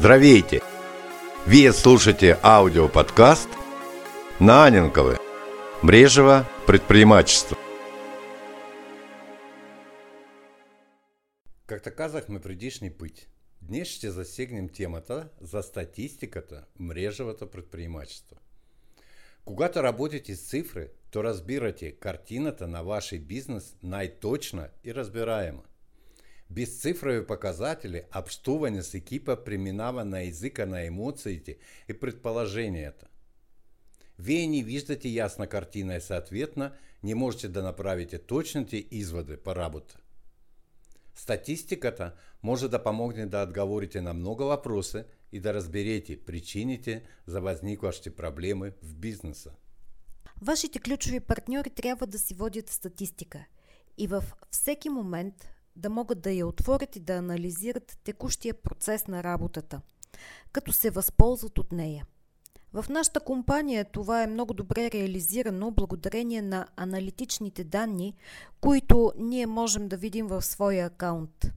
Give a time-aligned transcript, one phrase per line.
[0.00, 0.62] Здравейте!
[1.44, 3.48] Вы слушаете аудиоподкаст
[4.38, 5.16] Наненковы.
[5.82, 7.56] Брежево предпринимательство.
[11.66, 13.26] Как то казахме предишний путь.
[13.60, 18.36] Днес ще засегнем темата за статистиката мрежевото предпринимательство.
[19.44, 25.62] Когато работаете с цифры, то разбирате картината на вашей бизнес най-точно и разбираемо.
[26.50, 31.56] Бесцифровые показатели общуване с екипа преминава на языка на эмоциите
[31.88, 33.06] и предположенията.
[34.18, 36.70] Вие не виждате ясно картина и соответно
[37.02, 39.96] не можете да направите точните изводы по работе.
[41.14, 48.10] Статистиката може да помогне да отговорите на много вопросы и да разберете причините за възникващи
[48.10, 49.50] проблеми в бизнеса.
[50.42, 53.44] Вашите ключови партньори трябва да си водят статистика
[53.98, 59.22] и във всеки момент да могат да я отворят и да анализират текущия процес на
[59.22, 59.80] работата,
[60.52, 62.06] като се възползват от нея.
[62.72, 68.14] В нашата компания това е много добре реализирано благодарение на аналитичните данни,
[68.60, 71.52] които ние можем да видим в своя акаунт.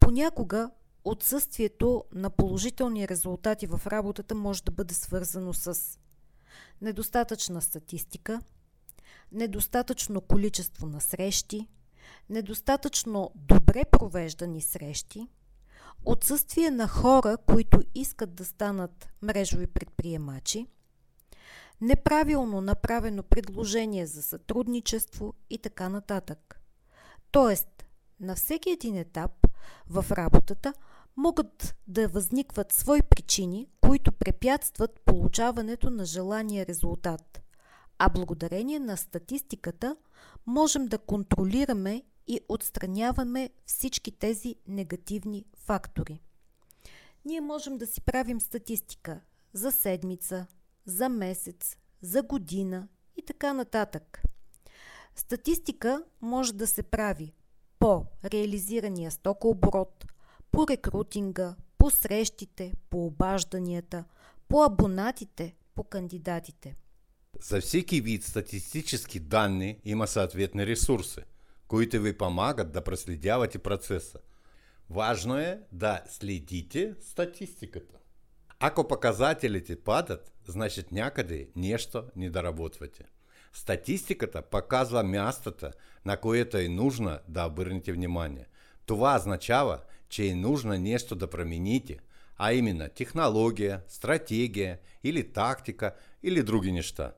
[0.00, 0.70] Понякога
[1.04, 5.98] отсъствието на положителни резултати в работата може да бъде свързано с
[6.80, 8.40] недостатъчна статистика,
[9.32, 11.68] недостатъчно количество на срещи–
[12.30, 15.28] недостатъчно добре провеждани срещи,
[16.04, 20.66] отсъствие на хора, които искат да станат мрежови предприемачи,
[21.80, 26.60] неправилно направено предложение за сътрудничество и така нататък.
[27.30, 27.84] Тоест,
[28.20, 29.46] на всеки един етап
[29.88, 30.74] в работата
[31.16, 37.42] могат да възникват свои причини, които препятстват получаването на желания резултат.
[38.02, 39.96] А благодарение на статистиката
[40.46, 46.20] можем да контролираме и отстраняваме всички тези негативни фактори.
[47.24, 49.20] Ние можем да си правим статистика
[49.52, 50.46] за седмица,
[50.84, 54.22] за месец, за година и така нататък.
[55.16, 57.34] Статистика може да се прави
[57.78, 60.04] по реализирания стокооборот,
[60.50, 64.04] по рекрутинга, по срещите, по обажданията,
[64.48, 66.76] по абонатите, по кандидатите.
[67.42, 71.20] За всеки вид статистически данни има съответни ресурси–
[71.70, 74.18] които ви помагат да проследявате процеса.
[74.90, 77.98] Важно е да следите статистиката.
[78.60, 83.04] Ако показателите падат, значит някъде нещо не доработвате.
[83.52, 84.42] Статистиката
[85.04, 85.70] мястото,
[86.06, 88.46] на което е нужно да обърнете внимание.
[88.86, 91.98] Това означава, че е нужно нещо да промените,
[92.36, 97.12] а именно технология, стратегия или тактика или други неща.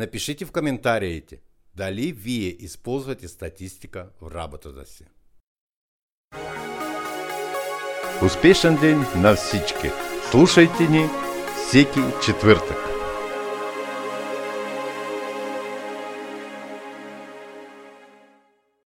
[0.00, 1.40] Напишите в комментариите–
[1.76, 5.04] дали вие използвате статистика в работата си.
[8.24, 9.90] Успешен день на всички!
[10.30, 11.08] Слушайте ни
[11.66, 12.89] всеки четвъртък!